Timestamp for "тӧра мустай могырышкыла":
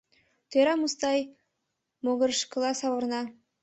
0.49-2.71